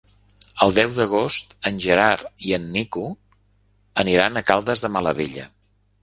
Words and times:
El 0.65 0.71
deu 0.75 0.93
d'agost 0.99 1.51
en 1.69 1.75
Gerard 1.83 2.47
i 2.47 2.55
en 2.57 2.65
Nico 2.77 3.03
aniran 4.05 4.41
a 4.41 4.43
Caldes 4.49 4.85
de 4.87 4.91
Malavella. 4.97 5.45